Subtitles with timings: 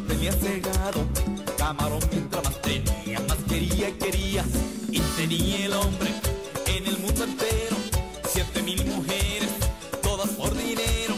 [0.00, 1.06] tenía cegado.
[1.56, 4.44] Camarón mientras más tenía, más quería y quería.
[4.90, 6.10] Y tenía el hombre
[6.66, 7.76] en el mundo entero.
[8.28, 9.50] Siete mil mujeres,
[10.02, 11.14] todas por dinero.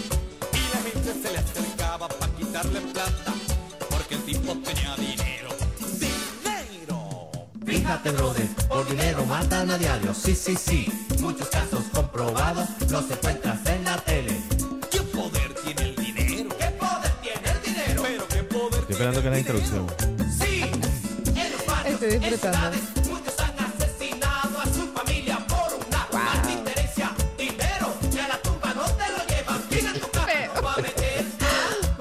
[0.52, 3.34] Y la gente se le acercaba para quitarle plata.
[3.90, 5.48] Porque el tipo tenía dinero.
[5.98, 7.30] ¡Dinero!
[7.64, 10.14] Fíjate, brother, por dinero matan a diario.
[10.14, 10.92] Sí, sí, sí.
[11.20, 14.57] Muchos casos comprobados los encuentras en la tele.
[18.98, 19.14] En
[22.30, 22.70] tu casa
[30.54, 31.24] no va a meter?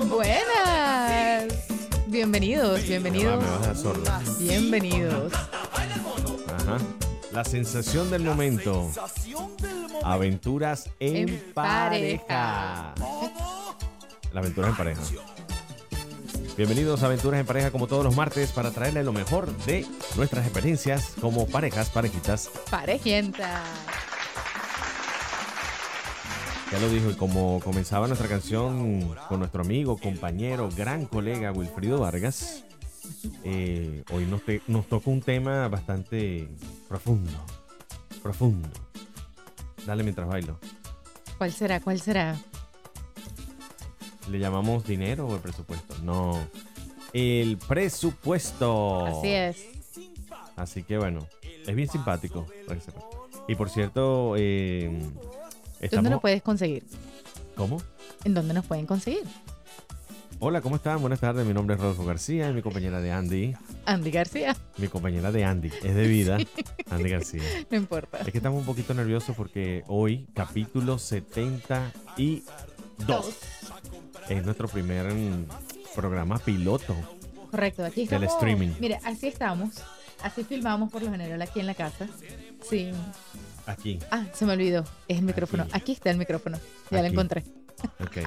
[0.10, 1.54] Buenas.
[2.08, 3.44] Bienvenidos, Ah, bienvenidos.
[3.44, 4.12] me vas a dar sordo.
[4.40, 5.34] Bienvenidos.
[5.34, 6.78] Ajá.
[7.32, 8.90] La sensación del momento.
[8.94, 10.08] sensación del momento.
[10.08, 12.94] Aventuras en, En pareja.
[12.94, 12.94] pareja.
[14.34, 15.02] La aventura en pareja.
[16.58, 20.44] Bienvenidos a Aventuras en Pareja como todos los martes para traerle lo mejor de nuestras
[20.46, 22.50] experiencias como parejas, parejitas.
[22.72, 23.64] Parejienta.
[26.72, 32.00] Ya lo dijo, y como comenzaba nuestra canción con nuestro amigo, compañero, gran colega Wilfrido
[32.00, 32.64] Vargas,
[33.44, 36.50] eh, hoy nos, te- nos toca un tema bastante
[36.90, 37.32] profundo.
[38.22, 38.68] Profundo.
[39.86, 40.60] Dale mientras bailo.
[41.38, 41.80] ¿Cuál será?
[41.80, 42.36] ¿Cuál será?
[44.30, 45.96] ¿Le llamamos dinero o el presupuesto?
[46.04, 46.38] No.
[47.14, 49.06] El presupuesto.
[49.06, 49.66] Así es.
[50.56, 51.28] Así que bueno,
[51.66, 52.46] es bien simpático.
[53.48, 55.40] Y por cierto, eh, ¿Dónde
[55.80, 56.12] estamos...
[56.12, 56.84] nos puedes conseguir?
[57.56, 57.82] ¿Cómo?
[58.24, 59.24] ¿En dónde nos pueden conseguir?
[60.40, 61.02] Hola, ¿cómo están?
[61.02, 61.48] Buenas tardes.
[61.48, 63.56] Mi nombre es Rodolfo García y mi compañera de Andy.
[63.86, 64.56] Andy García.
[64.78, 65.72] Mi compañera de Andy.
[65.84, 66.38] Es de vida.
[66.92, 67.42] Andy García.
[67.72, 68.20] No importa.
[68.20, 71.94] Es que estamos un poquito nerviosos porque hoy, capítulo 72,
[74.30, 75.46] es nuestro primer mm,
[75.96, 76.96] programa piloto.
[77.52, 78.34] Correcto, aquí Del estamos.
[78.34, 78.74] streaming.
[78.80, 79.84] Mire, así estamos.
[80.22, 82.08] Así filmamos por lo general aquí en la casa.
[82.68, 82.92] Sí.
[83.66, 84.00] Aquí.
[84.12, 84.84] Ah, se me olvidó.
[85.08, 85.64] Es el micrófono.
[85.64, 85.72] Aquí.
[85.74, 86.58] Aquí está el micrófono.
[86.92, 87.44] Ya lo encontré.
[88.00, 88.18] Ok.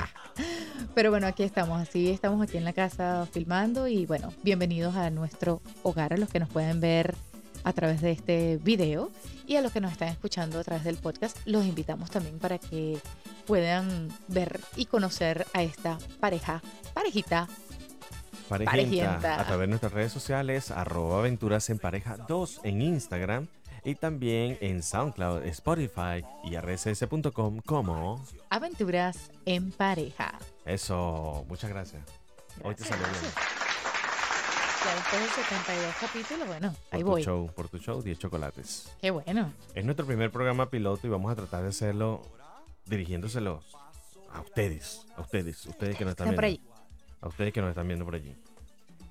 [0.94, 5.10] Pero bueno, aquí estamos, así estamos aquí en la casa filmando y bueno, bienvenidos a
[5.10, 7.14] nuestro hogar, a los que nos pueden ver
[7.64, 9.10] a través de este video
[9.46, 12.58] y a los que nos están escuchando a través del podcast, los invitamos también para
[12.58, 12.98] que
[13.46, 16.62] puedan ver y conocer a esta pareja,
[16.94, 17.48] parejita.
[18.48, 19.40] Parejienta, Parejienta.
[19.40, 23.46] a través de nuestras redes sociales, arroba aventuras en pareja 2 en Instagram
[23.84, 30.38] y también en SoundCloud, Spotify y rss.com como Aventuras en pareja.
[30.64, 31.44] eso.
[31.48, 32.02] Muchas gracias.
[32.64, 33.59] Hoy te salió bien.
[34.94, 37.22] Después de 72 capítulos, bueno, Por ahí tu voy.
[37.22, 38.92] show, por tu show, 10 chocolates.
[39.00, 39.52] Qué bueno.
[39.74, 42.22] Es nuestro primer programa piloto y vamos a tratar de hacerlo
[42.86, 43.64] dirigiéndoselos
[44.32, 46.70] a ustedes, a ustedes, ustedes que nos están Están por viendo.
[47.20, 48.36] A ustedes que nos están viendo por allí.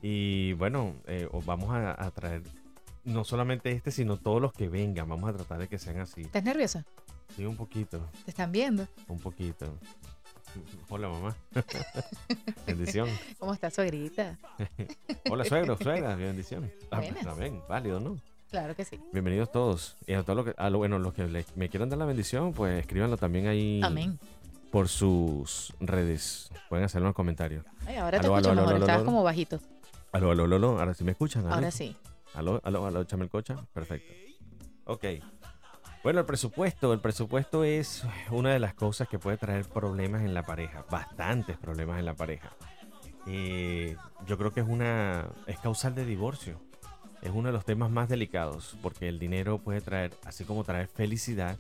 [0.02, 2.44] Y bueno, eh, os vamos a, a traer
[3.04, 5.08] no solamente este, sino todos los que vengan.
[5.10, 6.22] Vamos a tratar de que sean así.
[6.22, 6.86] ¿Estás nerviosa?
[7.36, 8.88] Sí, un poquito, ¿Te están viendo?
[9.08, 9.78] un poquito.
[10.90, 11.36] Hola, mamá.
[12.68, 13.08] bendición.
[13.38, 14.38] ¿Cómo está suegrita?
[15.30, 16.72] Hola, suegro, suegra, bendición.
[16.92, 17.02] Ah.
[17.24, 18.18] También, válido, ¿no?
[18.50, 19.00] Claro que sí.
[19.14, 19.96] Bienvenidos todos.
[20.08, 22.06] Y a todos los que, a lo, bueno, los que le- me quieran dar la
[22.06, 24.18] bendición, pues escríbanlo también ahí Amén.
[24.72, 26.50] por sus redes.
[26.68, 27.64] Pueden hacerlo en los comentarios.
[27.86, 29.60] Ay, ahora te Aló, escucho aló, aló, mejor, aló, estabas como bajito.
[30.12, 30.80] Aló, aló, aló.
[30.80, 31.46] Ahora sí me escuchan.
[31.52, 31.96] Ahora sí.
[32.34, 33.56] Aló, aló, aló, Chamelcocha.
[33.74, 34.12] Perfecto.
[34.86, 35.04] Ok.
[36.02, 36.94] Bueno, el presupuesto.
[36.94, 40.86] El presupuesto es una de las cosas que puede traer problemas en la pareja.
[40.90, 42.52] Bastantes problemas en la pareja.
[43.28, 45.28] Eh, yo creo que es una.
[45.46, 46.62] es causal de divorcio.
[47.22, 48.78] Es uno de los temas más delicados.
[48.82, 51.58] Porque el dinero puede traer, así como traer felicidad.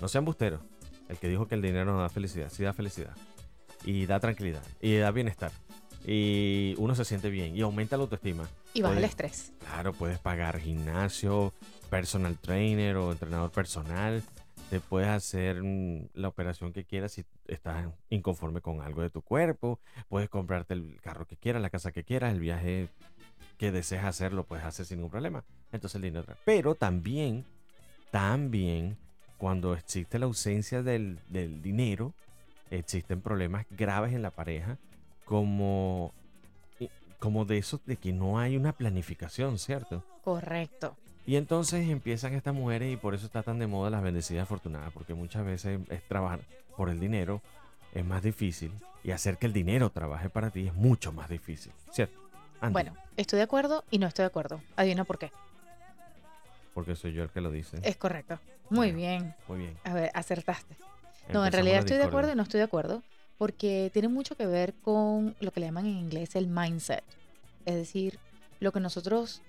[0.00, 0.60] No sean busteros.
[1.08, 3.16] El que dijo que el dinero no da felicidad, sí da felicidad.
[3.84, 4.62] Y da tranquilidad.
[4.82, 5.52] Y da bienestar.
[6.06, 7.56] Y uno se siente bien.
[7.56, 8.46] Y aumenta la autoestima.
[8.74, 9.52] Y baja el estrés.
[9.60, 11.52] Claro, puedes pagar gimnasio,
[11.90, 14.22] personal trainer o entrenador personal.
[14.68, 19.22] Te puedes hacer mm, la operación que quieras si estás inconforme con algo de tu
[19.22, 19.78] cuerpo.
[20.08, 22.88] Puedes comprarte el carro que quieras, la casa que quieras, el viaje
[23.58, 25.44] que deseas hacer, lo puedes hacer sin ningún problema.
[25.70, 26.24] Entonces el dinero.
[26.24, 26.38] trae.
[26.44, 27.44] Pero también,
[28.10, 28.96] también,
[29.38, 32.12] cuando existe la ausencia del, del dinero,
[32.70, 34.78] existen problemas graves en la pareja,
[35.24, 36.12] como,
[37.24, 40.04] como de eso, de que no hay una planificación, ¿cierto?
[40.22, 40.94] Correcto.
[41.24, 44.92] Y entonces empiezan estas mujeres y por eso está tan de moda las bendecidas afortunadas,
[44.92, 46.40] porque muchas veces es trabajar
[46.76, 47.40] por el dinero
[47.94, 48.72] es más difícil
[49.02, 52.20] y hacer que el dinero trabaje para ti es mucho más difícil, ¿cierto?
[52.60, 52.74] Andy.
[52.74, 54.60] Bueno, Estoy de acuerdo y no estoy de acuerdo.
[54.76, 55.32] Adivina por qué.
[56.74, 57.78] Porque soy yo el que lo dice.
[57.82, 58.38] Es correcto.
[58.68, 59.34] Muy bien.
[59.48, 59.78] Muy bien.
[59.84, 60.76] A ver, acertaste.
[61.30, 63.02] No, en realidad estoy de acuerdo y no estoy de acuerdo
[63.38, 67.04] porque tiene mucho que ver con lo que le llaman en inglés el mindset.
[67.66, 68.18] Es decir,
[68.60, 69.42] lo que nosotros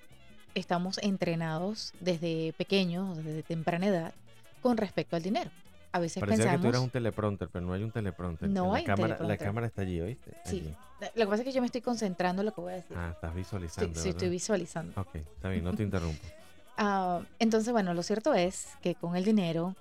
[0.55, 4.13] estamos entrenados desde pequeños, desde temprana edad,
[4.61, 5.51] con respecto al dinero.
[5.91, 6.69] A veces Parecía que tú pensamos...
[6.73, 8.49] eras un teleprompter, pero no hay un teleprompter.
[8.49, 9.47] No la hay cámara, La teleprompter.
[9.47, 10.31] cámara está allí, ¿oíste?
[10.43, 10.59] Sí.
[10.59, 10.75] Allí.
[11.15, 12.97] Lo que pasa es que yo me estoy concentrando en lo que voy a decir.
[12.97, 13.93] Ah, estás Estoy- visualizando.
[14.01, 14.31] sí, estoy ¿verdad?
[14.31, 15.01] visualizando.
[15.01, 16.21] Ok, está bien, no te interrumpo.
[16.77, 19.77] Ah, entonces, bueno, lo cierto es que con el dinero,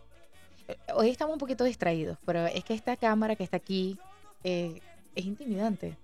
[0.95, 3.99] hoy estamos un poquito distraídos, pero es que esta cámara que está aquí
[4.43, 4.81] eh,
[5.15, 5.97] es intimidante.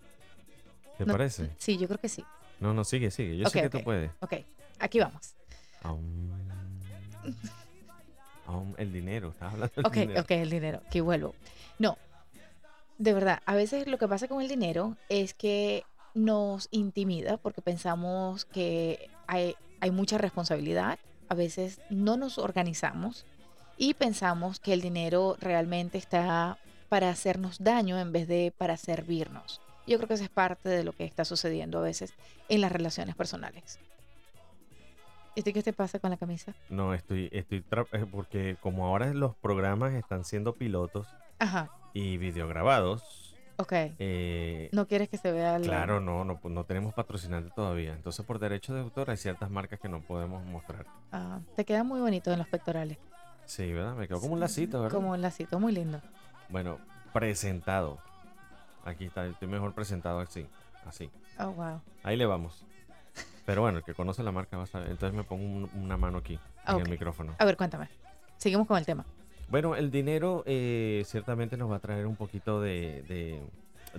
[0.99, 1.51] ¿Te No, parece?
[1.59, 2.25] Sí, yo creo que sí.
[2.61, 3.37] No, no, sigue, sigue.
[3.39, 4.11] Yo sé que tú puedes.
[4.21, 4.35] Ok,
[4.79, 5.35] aquí vamos.
[8.47, 10.21] Aún el dinero, estás hablando del Ok, dinero.
[10.23, 11.35] ok, el dinero, aquí vuelvo.
[11.79, 11.97] No,
[12.99, 15.85] de verdad, a veces lo que pasa con el dinero es que
[16.15, 20.99] nos intimida porque pensamos que hay, hay mucha responsabilidad,
[21.29, 23.25] a veces no nos organizamos
[23.81, 26.59] y pensamos que el dinero realmente está
[26.91, 29.63] para hacernos daño en vez de para servirnos.
[29.87, 32.13] Yo creo que eso es parte de lo que está sucediendo a veces
[32.51, 33.79] en las relaciones personales.
[35.35, 36.53] ¿Y qué te pasa con la camisa?
[36.69, 41.07] No, estoy, estoy eh, porque como ahora los programas están siendo pilotos
[41.39, 43.73] Ajá, y videograbados, ok.
[43.73, 45.65] eh, No quieres que se vea la...
[45.65, 47.95] claro, no, no, no tenemos patrocinante todavía.
[47.95, 50.85] Entonces, por derecho de autor, hay ciertas marcas que no podemos mostrar.
[51.13, 52.99] Ah, te queda muy bonito en los pectorales.
[53.51, 53.97] Sí, ¿verdad?
[53.97, 54.97] Me quedó como un lacito, ¿verdad?
[54.97, 56.01] Como un lacito, muy lindo.
[56.51, 56.79] Bueno,
[57.13, 57.99] presentado.
[58.85, 60.47] Aquí está, estoy mejor presentado así.
[60.87, 61.11] Así.
[61.37, 61.81] Oh, wow.
[62.05, 62.65] Ahí le vamos.
[63.45, 64.89] Pero bueno, el que conoce la marca va a saber.
[64.93, 66.39] Entonces me pongo un- una mano aquí,
[66.69, 67.35] en el micrófono.
[67.41, 67.89] A ver, cuéntame.
[68.37, 69.05] Seguimos con el tema.
[69.49, 73.43] Bueno, el dinero eh, ciertamente nos va a traer un poquito de, de-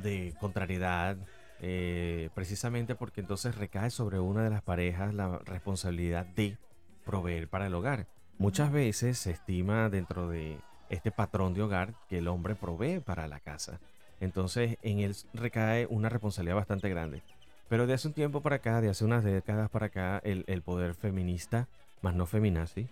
[0.02, 1.18] de contrariedad,
[1.60, 6.58] eh, precisamente porque entonces recae sobre una de las parejas la responsabilidad de
[7.04, 8.08] proveer para el hogar.
[8.42, 10.58] Muchas veces se estima dentro de
[10.90, 13.80] este patrón de hogar que el hombre provee para la casa.
[14.20, 17.22] Entonces en él recae una responsabilidad bastante grande.
[17.70, 20.64] Pero de hace un tiempo para acá, de hace unas décadas para acá, el, el
[20.64, 21.68] poder feminista,
[22.02, 22.88] más no feminazi,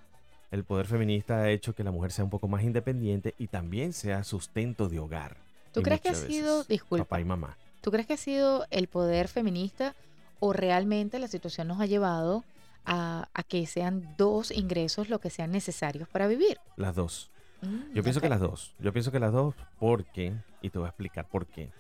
[0.52, 3.94] el poder feminista ha hecho que la mujer sea un poco más independiente y también
[3.94, 5.38] sea sustento de hogar.
[5.74, 7.58] ¿Tú Y crees que ha sido, disculpa, Papá y mamá.
[7.82, 9.96] ¿tú crees que ha sido el poder feminista
[10.40, 12.44] o realmente la situación nos ha llevado
[12.92, 16.58] a, a que sean dos ingresos lo que sean necesarios para vivir?
[16.76, 17.30] Las dos.
[17.62, 18.74] Mm, Yo pienso que las dos.
[18.80, 21.72] Yo pienso que las dos porque, y te voy a explicar por qué.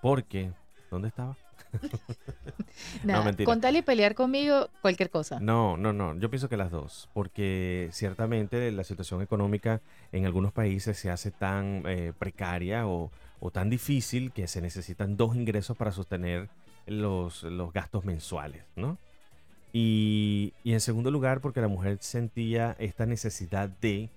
[0.00, 0.52] Porque,
[0.90, 1.36] ¿dónde estaba?
[3.02, 3.44] Nada, mentira.
[3.46, 5.40] con tal y pelear conmigo, cualquier cosa.
[5.40, 6.16] No, no, no.
[6.18, 7.08] Yo pienso que las dos.
[7.12, 9.80] Porque ciertamente la situación económica
[10.12, 13.10] en algunos países se hace tan eh, precaria o,
[13.40, 16.48] o tan difícil que se necesitan dos ingresos para sostener
[16.86, 18.98] los, los gastos mensuales, ¿no?
[19.78, 24.08] Y, y en segundo lugar, porque la mujer sentía esta necesidad de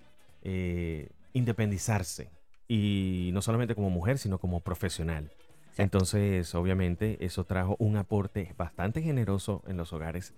[0.41, 2.29] eh, independizarse.
[2.69, 5.29] Y no solamente como mujer, sino como profesional.
[5.75, 10.33] Entonces, obviamente, eso trajo un aporte bastante generoso en los hogares.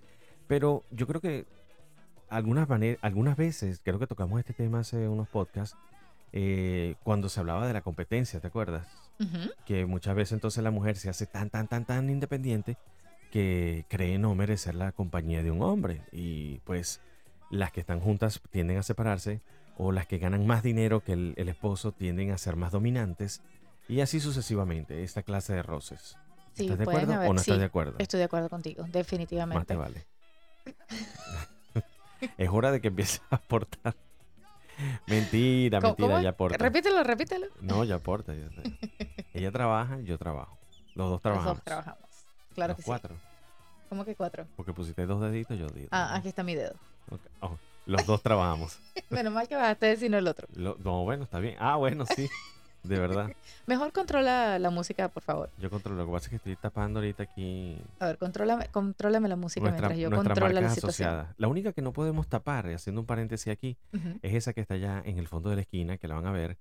[0.48, 1.46] Pero yo creo que
[2.28, 2.66] algunas,
[3.36, 5.78] veces, creo que tocamos este tema hace unos podcasts,
[6.32, 8.88] eh, cuando se hablaba de la competencia, ¿te acuerdas?
[9.66, 12.76] Que muchas veces entonces la mujer se hace tan, tan, tan, tan independiente
[13.32, 16.02] que cree no merecer la compañía de un hombre.
[16.12, 17.00] Y pues
[17.50, 19.40] las que están juntas tienden a separarse
[19.78, 23.42] o las que ganan más dinero que el, el esposo tienden a ser más dominantes
[23.88, 26.16] y así sucesivamente, esta clase de roces.
[26.52, 27.94] Sí, ¿Estás de acuerdo haber- o no estás de acuerdo?
[27.98, 29.74] Estoy de acuerdo contigo, Más te definitivamente.
[29.74, 30.04] vale.
[32.38, 33.96] es hora de que empieces a aportar.
[35.06, 36.58] Mentira, ¿Cómo- mentira, ya aporta.
[36.58, 37.46] Repítelo, repítelo.
[37.60, 38.34] No, ya aporta.
[38.34, 38.48] ya.
[39.32, 40.58] Ella trabaja, yo trabajo.
[40.94, 41.54] Los dos Los trabajamos.
[41.56, 42.11] dos trabajamos.
[42.54, 42.86] Claro Los que sí.
[42.86, 43.14] cuatro.
[43.88, 44.46] ¿Cómo que cuatro?
[44.56, 45.86] Porque pusiste dos deditos, yo di.
[45.90, 46.74] Ah, aquí está mi dedo.
[47.40, 48.78] Oh, los dos trabajamos.
[49.10, 50.48] Menos mal que bajaste de decir el otro.
[50.54, 51.56] Lo- no, bueno, está bien.
[51.58, 52.28] Ah, bueno, sí.
[52.82, 53.30] De verdad.
[53.66, 55.50] Mejor controla la música, por favor.
[55.58, 55.98] Yo controlo.
[56.00, 59.60] Lo que pasa es que estoy tapando ahorita aquí A ver, contrólame, contrólame la música
[59.68, 61.08] nuestra, mientras yo controlo la situación.
[61.10, 61.34] asociada.
[61.36, 63.76] La única que no podemos tapar, haciendo un paréntesis aquí,
[64.22, 66.32] es esa que está allá en el fondo de la esquina, que la van a
[66.32, 66.56] ver,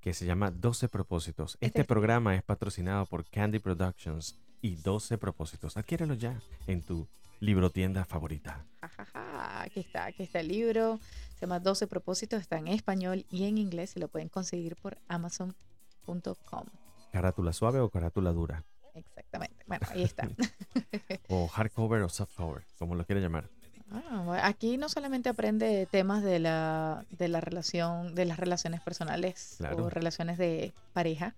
[0.00, 1.52] que se llama 12 propósitos.
[1.54, 5.76] Este Este es- programa es patrocinado por Candy Productions y 12 propósitos.
[5.76, 7.06] Adquiérelo ya en tu
[7.40, 8.64] librotienda favorita.
[8.80, 10.98] Ja, ja, ja, Aquí está, aquí está el libro.
[11.34, 12.40] Se llama 12 propósitos.
[12.40, 16.64] Está en español y en inglés y lo pueden conseguir por amazon.com.
[17.12, 18.64] Carátula suave o carátula dura.
[18.94, 19.64] Exactamente.
[19.66, 20.28] Bueno, ahí está.
[21.28, 23.48] O hardcover o softcover, como lo quiera llamar.
[23.90, 29.54] Ah, aquí no solamente aprende temas de la, de la relación, de las relaciones personales
[29.58, 29.84] Claro.
[29.84, 31.34] o relaciones de pareja,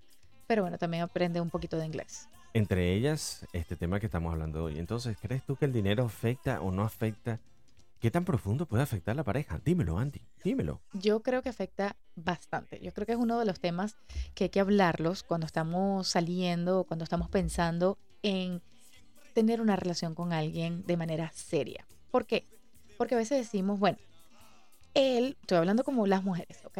[0.46, 2.28] pero bueno, también aprende un poquito de inglés.
[2.54, 4.78] Entre ellas, este tema que estamos hablando hoy.
[4.78, 7.40] Entonces, ¿crees tú que el dinero afecta o no afecta?
[7.98, 9.60] ¿Qué tan profundo puede afectar la pareja?
[9.64, 10.80] Dímelo, Andy, dímelo.
[10.92, 12.78] Yo creo que afecta bastante.
[12.80, 13.96] Yo creo que es uno de los temas
[14.34, 18.62] que hay que hablarlos cuando estamos saliendo, cuando estamos pensando en
[19.32, 21.84] tener una relación con alguien de manera seria.
[22.12, 22.46] ¿Por qué?
[22.96, 23.98] Porque a veces decimos, bueno,
[24.94, 26.78] él, estoy hablando como las mujeres, ¿ok?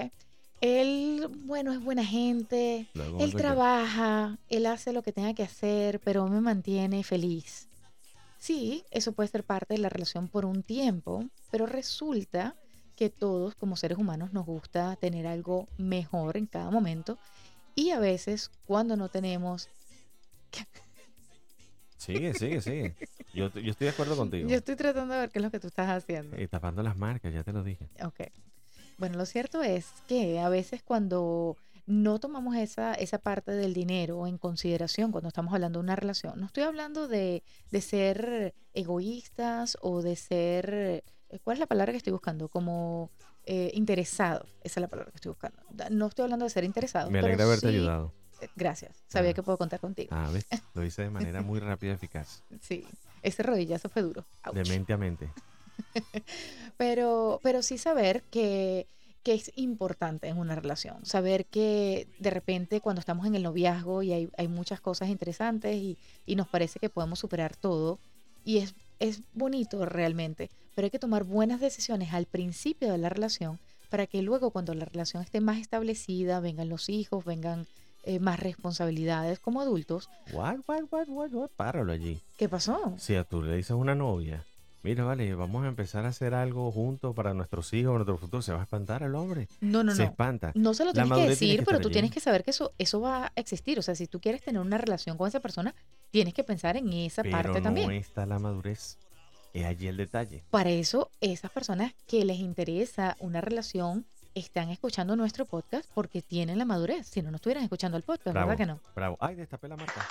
[0.60, 5.34] Él, bueno, es buena gente, Luego él vuelve que- trabaja, él hace lo que tenga
[5.34, 7.68] que hacer, pero me mantiene feliz.
[8.38, 12.54] Sí, eso puede ser parte de la relación por un tiempo, pero resulta
[12.96, 17.18] que todos como seres humanos nos gusta tener algo mejor en cada momento
[17.74, 19.68] y a veces cuando no tenemos,
[21.96, 22.94] Sigue, sigue, sigue.
[23.32, 24.48] Yo, yo estoy de acuerdo contigo.
[24.48, 26.38] yo estoy tratando de ver qué es lo que tú estás haciendo.
[26.40, 27.88] Y tapando las marcas, ya te lo dije.
[28.04, 28.20] Ok.
[28.98, 34.26] Bueno, lo cierto es que a veces cuando no tomamos esa, esa parte del dinero
[34.26, 39.76] en consideración cuando estamos hablando de una relación, no estoy hablando de, de ser egoístas
[39.82, 42.48] o de ser, eh, ¿cuál es la palabra que estoy buscando?
[42.48, 43.10] Como
[43.44, 45.58] eh, interesados, esa es la palabra que estoy buscando.
[45.90, 47.10] No estoy hablando de ser interesados.
[47.10, 48.12] Me pero alegra haberte sí- ayudado.
[48.40, 49.34] eh, Gracias, sabía Ah.
[49.34, 50.08] que puedo contar contigo.
[50.12, 50.46] Ah, ¿ves?
[50.72, 52.42] Lo hice de manera muy rápida y eficaz.
[52.62, 52.86] Sí,
[53.22, 54.24] ese rodillazo fue duro.
[54.54, 55.30] De mente a mente.
[56.76, 58.88] Pero, pero sí saber que,
[59.22, 61.06] que es importante en una relación.
[61.06, 65.76] Saber que de repente cuando estamos en el noviazgo y hay, hay muchas cosas interesantes
[65.76, 68.00] y, y nos parece que podemos superar todo
[68.44, 73.08] y es, es bonito realmente, pero hay que tomar buenas decisiones al principio de la
[73.08, 77.66] relación para que luego cuando la relación esté más establecida, vengan los hijos, vengan
[78.02, 80.10] eh, más responsabilidades como adultos.
[80.32, 81.50] What, what, what, what, what?
[81.56, 82.20] Páralo allí.
[82.36, 82.94] ¿Qué pasó?
[82.98, 84.44] Si a tú le dices una novia,
[84.84, 88.52] mira, vale, vamos a empezar a hacer algo juntos para nuestros hijos, nuestro futuro, se
[88.52, 89.48] va a espantar el hombre.
[89.60, 90.10] No, no, se no.
[90.10, 90.52] espanta.
[90.54, 91.94] No se lo tienes que decir, que pero tú allí.
[91.94, 93.78] tienes que saber que eso, eso va a existir.
[93.78, 95.74] O sea, si tú quieres tener una relación con esa persona,
[96.12, 97.90] tienes que pensar en esa Pero parte no también.
[97.92, 98.98] está la madurez.
[99.52, 100.42] Es allí el detalle.
[100.50, 106.58] Para eso, esas personas que les interesa una relación están escuchando nuestro podcast porque tienen
[106.58, 107.06] la madurez.
[107.06, 108.48] Si no, no estuvieran escuchando el podcast, Bravo.
[108.48, 108.80] ¿verdad que no?
[108.96, 109.16] Bravo.
[109.20, 110.04] Ay, destapé la marca.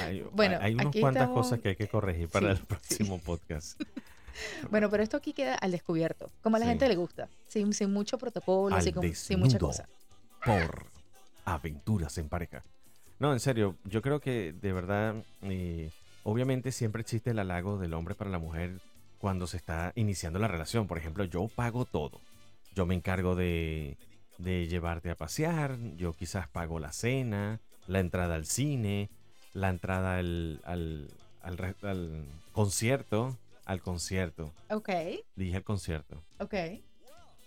[0.00, 2.64] Hay, Bueno, hay unas cuantas estamos- cosas que hay que corregir para Sí, el sí.
[2.66, 3.80] próximo podcast.
[4.70, 6.70] Bueno, pero esto aquí queda al descubierto, como a la Sí.
[6.72, 9.88] gente le gusta, sin, sin mucho protocolo, como- sin mucha cosa.
[10.44, 10.84] por
[11.46, 12.62] aventuras en pareja.
[13.18, 15.90] No, en serio, yo creo que de verdad, eh,
[16.22, 18.78] obviamente siempre existe el halago del hombre para la mujer
[19.18, 20.86] cuando se está iniciando la relación.
[20.86, 22.20] Por ejemplo, yo pago todo.
[22.74, 23.96] Yo me encargo de,
[24.36, 29.08] de llevarte a pasear, yo quizás pago la cena, la entrada al cine,
[29.52, 31.08] la entrada al, al,
[31.42, 34.52] al al concierto, al concierto.
[34.70, 34.90] Ok,
[35.36, 36.22] Dije al concierto.
[36.38, 36.54] ok.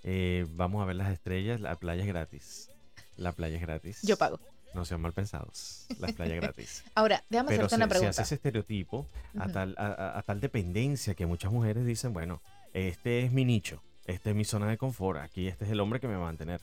[0.03, 2.69] Eh, vamos a ver las estrellas, la playa es gratis.
[3.17, 4.01] La playa es gratis.
[4.01, 4.39] Yo pago.
[4.73, 5.87] No sean mal pensados.
[5.99, 6.83] La playa es gratis.
[6.95, 8.09] Ahora, déjame Pero hacerte se, una se pregunta.
[8.11, 12.41] hace ese estereotipo a, tal, a, a- a tal dependencia que muchas mujeres dicen, bueno,
[12.73, 15.99] este es mi nicho, esta es mi zona de confort, aquí este es el hombre
[15.99, 16.61] que me va a mantener.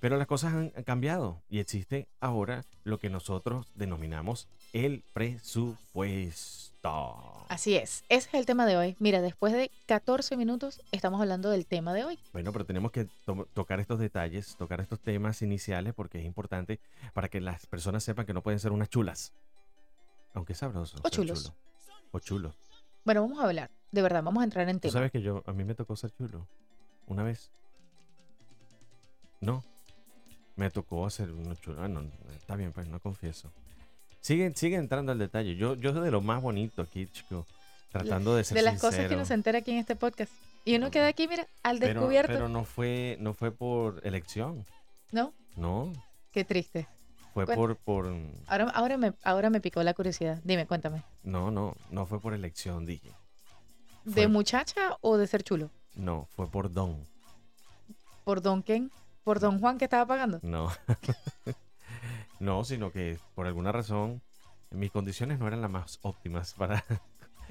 [0.00, 6.68] Pero las cosas han, han cambiado y existe ahora lo que nosotros denominamos el presupuesto.
[7.48, 8.96] Así es, ese es el tema de hoy.
[9.00, 12.18] Mira, después de 14 minutos estamos hablando del tema de hoy.
[12.32, 16.78] Bueno, pero tenemos que to- tocar estos detalles, tocar estos temas iniciales porque es importante
[17.14, 19.32] para que las personas sepan que no pueden ser unas chulas.
[20.34, 20.98] Aunque sabroso.
[21.02, 21.44] O chulos.
[21.44, 21.54] chulo.
[22.12, 22.54] O chulos.
[23.04, 24.92] Bueno, vamos a hablar, de verdad, vamos a entrar en Tú tema.
[24.92, 26.46] sabes que yo, a mí me tocó ser chulo.
[27.06, 27.50] Una vez.
[29.40, 29.64] No.
[30.58, 31.80] Me tocó hacer uno chulo.
[31.80, 32.02] Ah, no,
[32.36, 33.48] está bien, pues no confieso.
[34.20, 35.54] Sigue, sigue entrando al detalle.
[35.54, 37.46] Yo, yo soy de lo más bonito aquí, chico.
[37.92, 40.32] Tratando de ser de las cosas que se entera aquí en este podcast.
[40.64, 42.32] Y uno queda aquí, mira, al pero, descubierto.
[42.32, 44.66] pero no fue, no fue por elección.
[45.12, 45.32] ¿No?
[45.54, 45.92] No.
[46.32, 46.88] Qué triste.
[47.32, 47.60] Fue Bueno.
[47.60, 48.12] por, por.
[48.48, 50.40] Ahora, ahora, me, ahora me picó la curiosidad.
[50.42, 51.04] Dime, cuéntame.
[51.22, 51.76] No, no.
[51.92, 53.12] No fue por elección, dije.
[54.04, 55.70] ¿De Fue- muchacha o de ser chulo?
[55.94, 57.06] No, fue por don.
[58.24, 58.90] ¿Por Don Ken?
[59.28, 60.40] ¿Por Don Juan que estaba pagando?
[60.42, 60.72] No.
[62.40, 64.22] no, sino que por alguna razón
[64.70, 66.82] mis condiciones no eran las más óptimas para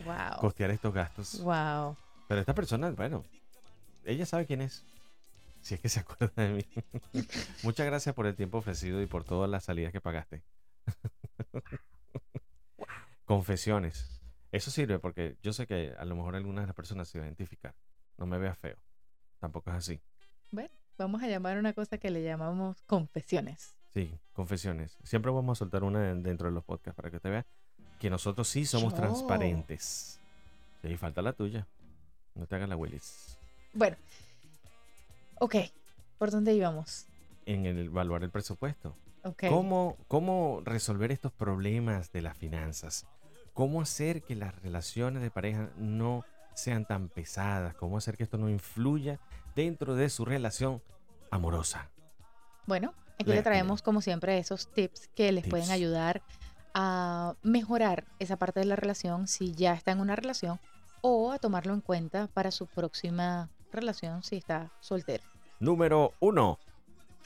[0.04, 0.40] Wow.
[0.40, 1.40] costear estos gastos.
[1.42, 1.96] Wow.
[2.28, 3.24] Pero esta persona, bueno,
[4.06, 4.86] ella sabe quién es.
[5.62, 6.66] Si es que se acuerda de mí.
[7.62, 10.42] Muchas gracias por el tiempo ofrecido y por todas las salidas que pagaste.
[13.26, 14.20] Confesiones.
[14.52, 17.76] Eso sirve porque yo sé que a lo mejor algunas de las personas se identificar.
[18.18, 18.78] No me veas feo.
[19.40, 20.02] Tampoco es así.
[20.98, 23.76] Vamos a llamar una cosa que le llamamos confesiones.
[23.94, 24.98] Sí, confesiones.
[25.04, 27.46] Siempre vamos a soltar una en- dentro de los podcasts para que te veas
[28.00, 29.00] que nosotros sí somos Yo.
[29.00, 30.20] transparentes.
[30.82, 31.68] Sí, falta la tuya.
[32.36, 33.38] No te hagas la Willis.
[33.74, 33.96] Bueno.
[35.40, 35.56] Ok.
[36.18, 37.06] ¿Por dónde íbamos?
[37.46, 38.94] en el evaluar el presupuesto.
[39.24, 39.46] Ok.
[39.48, 43.08] ¿Cómo, ¿Cómo resolver estos problemas de las finanzas?
[43.54, 46.26] ¿Cómo hacer que las relaciones de pareja no
[46.56, 47.74] sean tan pesadas?
[47.76, 49.18] ¿Cómo hacer que esto no influya
[49.58, 50.82] dentro de su relación
[51.32, 51.90] amorosa?
[52.68, 56.22] Bueno, aquí Le- traemos como siempre esos tips que les pueden ayudar
[56.76, 60.60] a mejorar esa parte de la relación si ya está en una relación
[61.02, 65.24] o a tomarlo en cuenta para su próxima relación si está soltero.
[65.60, 66.60] Número uno.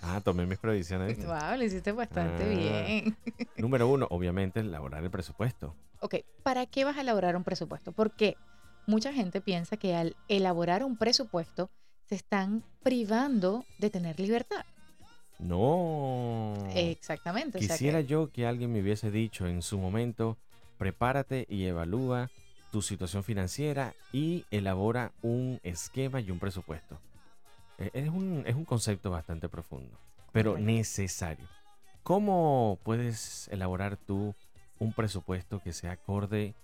[0.02, 1.24] Ah, tomé mis previsiones.
[1.26, 2.48] Wow, lo hiciste bastante Ah.
[2.48, 3.18] bien.
[3.58, 5.76] Número uno, obviamente, elaborar el presupuesto.
[6.00, 7.92] Ok, ¿para qué vas a elaborar un presupuesto?
[7.92, 8.38] Porque
[8.88, 11.70] mucha gente piensa que al elaborar un presupuesto
[12.12, 14.66] se están privando de tener libertad.
[15.40, 16.54] No.
[16.76, 17.58] Exactamente.
[17.58, 20.38] o sea que- Quisiera yo que alguien me hubiese dicho en su momento,
[20.78, 22.30] prepárate y evalúa
[22.74, 27.00] tu situación financiera y elabora un esquema y un presupuesto.
[27.78, 29.98] Eh, Es un, es un concepto bastante profundo,
[30.34, 30.70] pero Correcto.
[30.70, 31.48] necesario.
[32.04, 34.36] ¿Cómo puedes elaborar tú
[34.80, 36.56] un presupuesto que sea acorde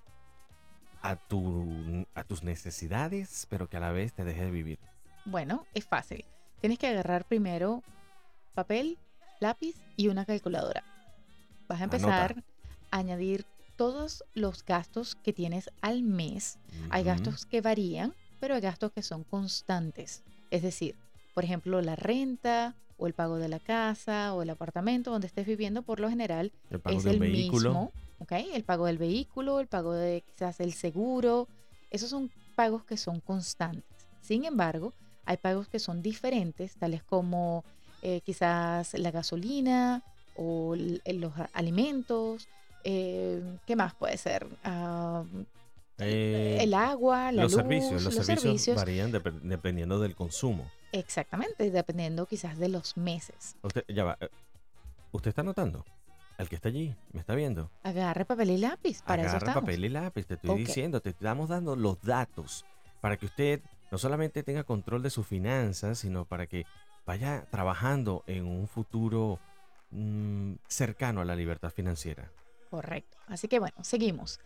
[1.01, 4.79] a, tu, a tus necesidades, pero que a la vez te deje de vivir?
[5.27, 6.23] Bueno, es fácil.
[6.61, 7.83] Tienes que agarrar primero
[8.53, 8.97] papel,
[9.41, 10.83] lápiz y una calculadora.
[11.67, 12.43] Vas a empezar
[12.91, 16.57] a añadir todos los gastos que tienes al mes.
[16.89, 20.23] Hay gastos que varían, pero hay gastos que son constantes.
[20.49, 20.95] Es decir,
[21.35, 25.45] por ejemplo, la renta o el pago de la casa o el apartamento donde estés
[25.45, 27.69] viviendo, por lo general, el pago es el vehículo.
[27.69, 27.91] mismo.
[28.19, 28.31] ¿ok?
[28.53, 31.49] El pago del vehículo, el pago de quizás el seguro.
[31.91, 34.07] Esos son pagos que son constantes.
[34.21, 34.93] Sin embargo,
[35.27, 37.63] hay pagos que son diferentes, tales como
[38.01, 40.03] eh, quizás la gasolina
[40.35, 42.47] o l- los alimentos.
[42.83, 44.47] eh, ¿Qué más puede ser?
[44.63, 45.23] Ah,
[45.99, 48.75] Eh, el agua, la los luz, servicios, los, servicios, servicios.
[48.77, 50.69] varían dep- dependiendo del consumo.
[50.91, 53.55] Exactamente, dependiendo quizás de los meses.
[53.63, 54.17] Usted, ya va.
[54.21, 54.29] eh,
[55.11, 55.83] ¿Usted está notando?
[56.37, 57.71] El que está allí, ¿me está viendo?
[57.81, 59.55] Agarre papel y lápiz, para eso estamos.
[59.63, 62.63] papel y lápiz, te estoy diciendo, te estamos dando los datos
[63.01, 66.65] para que usted no solamente tenga control de sus finanzas, sino para que
[67.05, 69.39] vaya trabajando en un futuro
[69.91, 72.31] mm, cercano a la libertad financiera.
[72.69, 73.17] Correcto.
[73.27, 74.39] Así que bueno, seguimos.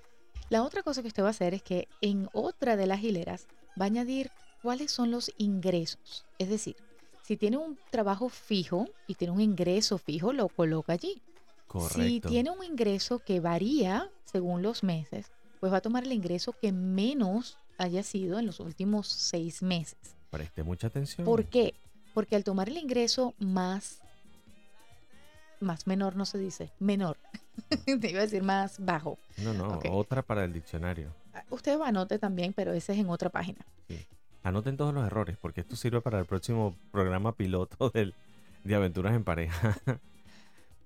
[0.49, 3.47] La otra cosa que usted va a hacer es que en otra de las hileras
[3.80, 6.25] va a añadir cuáles son los ingresos.
[6.38, 6.75] Es decir,
[7.23, 11.21] si tiene un trabajo fijo y tiene un ingreso fijo, lo coloca allí.
[11.67, 12.01] Correcto.
[12.01, 16.54] Si tiene un ingreso que varía según los meses, pues va a tomar el ingreso
[16.54, 19.98] que menos haya sido en los últimos seis meses.
[20.30, 21.26] Preste mucha atención.
[21.26, 21.74] ¿Por qué?
[22.13, 24.00] Porque al tomar el ingreso más,
[25.60, 27.17] más menor no se dice, menor,
[27.86, 29.17] te iba a decir más bajo.
[29.38, 29.86] No, no, Ok.
[29.89, 31.13] otra para el diccionario.
[31.34, 33.65] Ah, Usted va anote también, pero ese es en otra página.
[34.44, 38.15] Anoten todos los errores, porque esto sirve para el próximo programa piloto del,
[38.63, 39.78] de aventuras en pareja.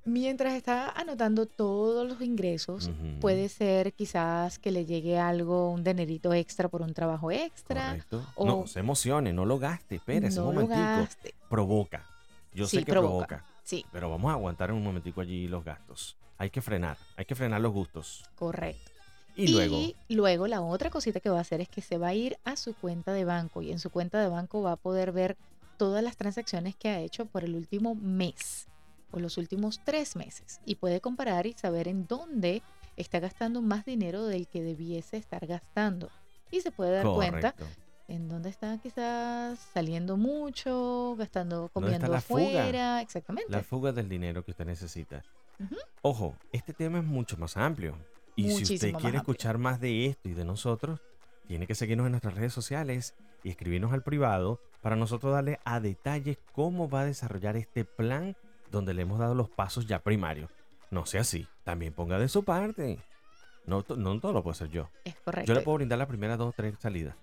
[0.05, 6.31] Mientras está anotando todos los ingresos, puede ser quizás que le llegue algo, un dinerito
[6.33, 7.87] extra por un trabajo extra.
[7.89, 8.23] Correcto.
[8.35, 10.87] o- No se emocione, no lo gaste, espérese no un lo momentico.
[10.87, 11.33] gaste.
[11.49, 12.05] Provoca.
[12.53, 13.25] Yo sé que provoca.
[13.27, 13.45] provoca.
[13.63, 16.15] Sí, pero vamos a aguantar un momentico allí los gastos.
[16.37, 18.23] Hay que frenar, hay que frenar los gustos.
[18.35, 18.91] correcto.
[19.37, 22.13] Y, luego, luego la otra cosita que va a hacer es que se va a
[22.13, 25.11] ir a su cuenta de banco y en su cuenta de banco va a poder
[25.11, 25.35] ver
[25.77, 28.67] todas las transacciones que ha hecho por el último mes
[29.15, 32.61] o los últimos tres meses y puede comparar y saber en dónde
[32.97, 36.09] está gastando más dinero del que debiese estar gastando.
[36.51, 37.65] Y se puede dar cuenta correcto.
[38.07, 42.41] en dónde está quizás saliendo mucho, gastando, ¿Dónde está comiendo la fuga?
[42.61, 43.51] afuera, exactamente.
[43.51, 45.23] La fuga del dinero que usted necesita.
[45.59, 45.75] Ujú.
[46.01, 47.97] Ojo, este tema es mucho más amplio.
[48.35, 49.33] Y si usted Muchísimo quiere amplio.
[49.33, 50.99] escuchar más de esto y de nosotros,
[51.47, 55.79] tiene que seguirnos en nuestras redes sociales y escribirnos al privado para nosotros darle a
[55.79, 58.35] detalles cómo va a desarrollar este plan
[58.75, 60.51] donde le hemos dado los pasos ya primarios.
[60.91, 62.99] No sea así, también ponga de su parte.
[63.65, 64.89] No, no todo lo puedo hacer yo.
[65.03, 65.47] Es correcto.
[65.47, 67.15] Yo le puedo brindar las primeras dos o tres salidas,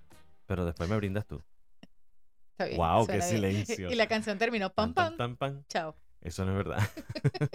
[0.46, 1.40] pero después me brindas tú.
[2.50, 3.22] Está bien, Guau, qué bien.
[3.28, 3.90] silencio.
[3.92, 5.16] Y la canción terminó pam pam.
[5.16, 5.64] tan, pan.
[5.68, 5.94] Chao.
[6.20, 6.88] Eso no es verdad.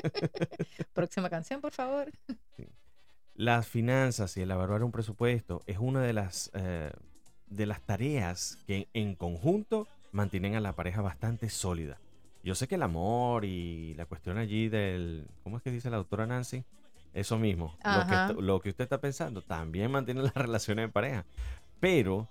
[0.93, 2.11] Próxima canción, por favor.
[3.33, 6.91] Las finanzas y elaborar un presupuesto es una de las, eh,
[7.47, 11.99] de las tareas que en conjunto mantienen a la pareja bastante sólida.
[12.43, 15.97] Yo sé que el amor y la cuestión allí del, ¿cómo es que dice la
[15.97, 16.63] doctora Nancy?
[17.13, 21.25] Eso mismo, lo que, lo usted está pensando también mantiene las relaciones de pareja.
[21.79, 22.29] Pero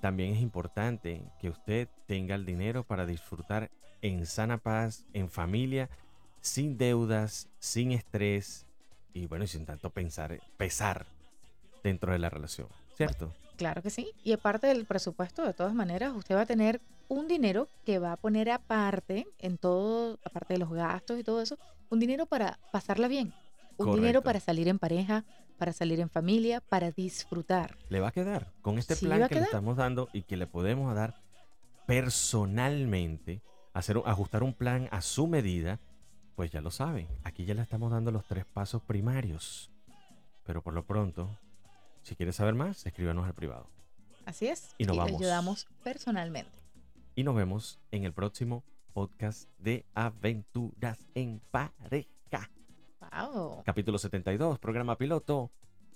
[0.00, 5.88] también es importante que usted tenga el dinero para disfrutar en sana paz, en familia,
[6.40, 8.66] sin deudas, sin estrés
[9.14, 11.06] y bueno, y sin tanto pensar, pesar
[11.82, 13.32] dentro de la relación, ¿cierto?
[13.56, 14.10] Claro que sí.
[14.24, 16.80] Y aparte del presupuesto, de todas maneras, usted va a tener
[17.12, 21.42] un dinero que va a poner aparte, en todo, aparte de los gastos y todo
[21.42, 21.58] eso,
[21.90, 23.34] un dinero para pasarla bien.
[23.76, 25.24] Un dinero para salir en pareja,
[25.58, 27.76] para salir en familia, para disfrutar.
[27.88, 30.46] Le va a quedar con este Sí, plan que le estamos dando y que le
[30.46, 31.20] podemos dar
[31.86, 33.42] personalmente,
[33.74, 35.80] hacer, ajustar un plan a su medida,
[36.36, 37.08] pues ya lo saben.
[37.24, 39.70] Aquí ya le estamos dando los tres pasos primarios.
[40.44, 41.28] Pero por lo pronto,
[42.02, 43.68] si quieres saber más, escríbanos al privado.
[44.24, 44.74] Así es.
[44.78, 45.20] Y nos le vamos.
[45.20, 46.61] ayudamos personalmente.
[47.14, 52.50] Y nos vemos en el próximo podcast de Aventuras en Pareja.
[53.00, 53.62] Wow.
[53.64, 55.50] Capítulo 72, programa piloto,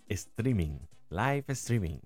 [0.09, 0.79] streaming,
[1.11, 1.99] live streaming.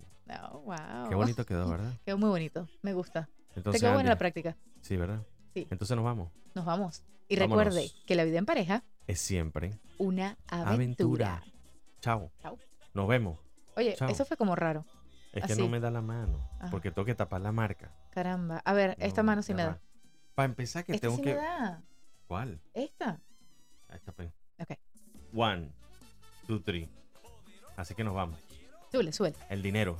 [0.52, 1.08] Oh, wow.
[1.08, 1.92] Qué bonito quedó, ¿verdad?
[2.04, 2.68] Quedó muy bonito.
[2.82, 3.28] Me gusta.
[3.56, 4.56] Entonces, Te quedó buena la práctica.
[4.80, 5.26] Sí, ¿verdad?
[5.54, 5.66] Sí.
[5.70, 6.30] Entonces nos vamos.
[6.54, 7.02] Nos vamos.
[7.28, 7.64] Y Vámonos.
[7.64, 10.72] recuerde que la vida en pareja, Es siempre una aventura.
[10.72, 11.44] aventura.
[12.00, 12.30] Chao.
[12.42, 12.58] Chao.
[12.94, 13.38] Nos vemos.
[13.76, 14.08] Oye, Chao.
[14.08, 14.84] eso fue como raro.
[15.32, 15.62] Es que Así.
[15.62, 16.48] no me da la mano.
[16.58, 16.70] Ajá.
[16.70, 17.92] Porque tengo que tapar la marca.
[18.10, 18.60] Caramba.
[18.64, 19.80] A ver, esta mano sí me da.
[20.34, 21.34] Para empezar, que Esta tengo sí que.
[21.34, 21.82] me da.
[22.26, 22.60] ¿Cuál?
[22.74, 23.20] Esta.
[23.88, 24.32] Ahí está, pues.
[24.58, 24.72] Ok.
[25.34, 25.72] One,
[26.46, 26.88] two, three.
[27.76, 28.38] Así que nos vamos.
[28.90, 29.36] Súbele, súbele.
[29.48, 29.96] El dinero.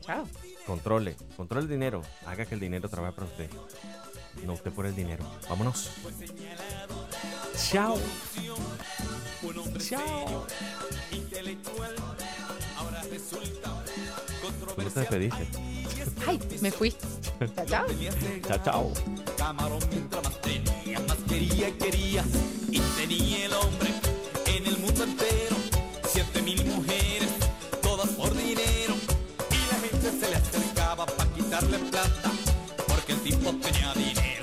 [0.00, 0.26] Chao.
[0.66, 1.16] Controle.
[1.36, 2.02] Controle el dinero.
[2.26, 3.50] Haga que el dinero trabaje para usted.
[4.44, 5.24] No usted por el dinero.
[5.48, 5.90] Vámonos.
[7.70, 7.96] Chao.
[9.42, 10.46] Un hombre Chao.
[11.12, 11.94] intelectual,
[12.76, 13.69] ahora resulta
[14.92, 15.46] ¿Cómo te despediste?
[16.26, 16.90] Ay, me fui.
[17.54, 17.86] Chao, chao.
[18.46, 18.92] Chao, chao.
[19.36, 22.24] Camarón mientras más tenía, más quería y quería.
[22.70, 23.90] Y tenía el hombre
[24.46, 25.56] en el mundo entero.
[26.08, 27.30] Siete mil mujeres,
[27.82, 28.94] todas por dinero.
[29.50, 32.30] Y la gente se le acercaba para quitarle plata.
[32.88, 34.39] Porque el tipo tenía dinero.